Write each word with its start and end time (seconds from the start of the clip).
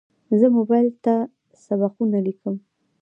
زه 0.39 0.45
موبایل 0.57 0.87
ته 1.03 1.13
سبقونه 1.65 2.17
لیکم. 2.27 2.55